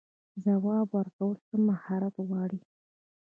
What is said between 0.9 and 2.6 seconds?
ورکول څه مهارت غواړي؟